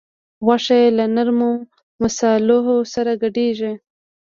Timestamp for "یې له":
0.81-1.05